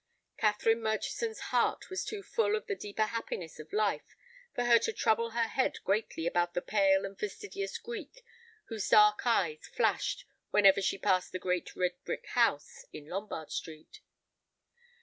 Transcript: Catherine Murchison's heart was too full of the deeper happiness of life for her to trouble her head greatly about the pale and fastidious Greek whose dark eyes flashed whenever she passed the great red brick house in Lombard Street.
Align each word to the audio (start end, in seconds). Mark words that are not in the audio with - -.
Catherine 0.35 0.81
Murchison's 0.81 1.39
heart 1.53 1.91
was 1.91 2.03
too 2.03 2.23
full 2.23 2.55
of 2.55 2.65
the 2.65 2.73
deeper 2.75 3.03
happiness 3.05 3.59
of 3.59 3.71
life 3.71 4.15
for 4.55 4.63
her 4.65 4.79
to 4.79 4.91
trouble 4.91 5.29
her 5.29 5.43
head 5.47 5.77
greatly 5.83 6.25
about 6.25 6.55
the 6.55 6.61
pale 6.63 7.05
and 7.05 7.19
fastidious 7.19 7.77
Greek 7.77 8.25
whose 8.65 8.89
dark 8.89 9.27
eyes 9.27 9.67
flashed 9.67 10.25
whenever 10.49 10.81
she 10.81 10.97
passed 10.97 11.33
the 11.33 11.37
great 11.37 11.75
red 11.75 12.03
brick 12.03 12.25
house 12.29 12.83
in 12.91 13.09
Lombard 13.09 13.51
Street. 13.51 14.01